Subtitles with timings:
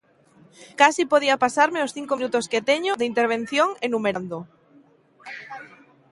[0.79, 4.37] Case podía pasarme os cinco minutos que teño de intervención enumerando.